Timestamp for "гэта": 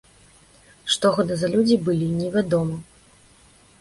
1.19-1.37